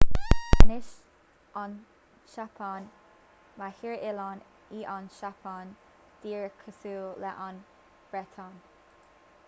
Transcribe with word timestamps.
anois 0.63 0.87
an 1.63 1.73
tseapáin 2.29 2.87
ba 3.59 3.67
thír 3.81 3.91
oileáin 3.97 4.41
í 4.79 4.81
an 4.95 5.07
tseapáin 5.17 5.69
díreach 6.23 6.57
cosúil 6.63 7.13
leis 7.25 7.43
an 7.49 7.61
mbreatain 7.61 8.57